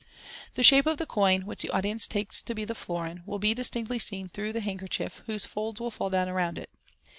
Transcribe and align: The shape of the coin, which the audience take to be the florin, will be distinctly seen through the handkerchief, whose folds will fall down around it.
The 0.55 0.63
shape 0.63 0.87
of 0.87 0.97
the 0.97 1.05
coin, 1.05 1.41
which 1.45 1.61
the 1.61 1.69
audience 1.69 2.07
take 2.07 2.31
to 2.33 2.55
be 2.55 2.65
the 2.65 2.73
florin, 2.73 3.21
will 3.27 3.37
be 3.37 3.53
distinctly 3.53 3.99
seen 3.99 4.29
through 4.29 4.51
the 4.53 4.59
handkerchief, 4.59 5.21
whose 5.27 5.45
folds 5.45 5.79
will 5.79 5.91
fall 5.91 6.09
down 6.09 6.27
around 6.27 6.57
it. 6.57 6.71